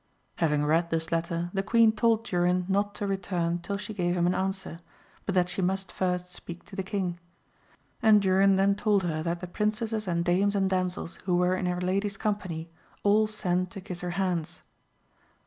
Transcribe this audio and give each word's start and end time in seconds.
Having 0.37 0.65
read 0.65 0.89
this 0.89 1.11
letter 1.11 1.51
the 1.53 1.61
queen 1.61 1.91
told 1.91 2.23
Durin 2.25 2.65
not 2.67 2.95
to 2.95 3.05
return 3.05 3.59
till 3.59 3.77
she 3.77 3.93
gave 3.93 4.17
him 4.17 4.25
an 4.25 4.33
answer, 4.33 4.79
but 5.27 5.35
that 5.35 5.47
she 5.47 5.61
must 5.61 5.91
first 5.91 6.31
speak 6.33 6.65
to 6.65 6.75
the 6.75 6.81
king. 6.81 7.19
And 8.01 8.19
Durin 8.19 8.55
then 8.55 8.73
told 8.73 9.03
her 9.03 9.21
that 9.21 9.41
the 9.41 9.45
princesses 9.47 10.07
and 10.07 10.25
dames 10.25 10.55
and 10.55 10.67
damsels 10.71 11.17
who 11.25 11.35
were 11.37 11.55
in 11.55 11.67
her 11.67 11.79
lady's 11.79 12.17
company, 12.17 12.67
all 13.03 13.27
sent 13.27 13.69
to 13.69 13.81
kiss 13.81 14.01
her 14.01 14.09
hands. 14.17 14.63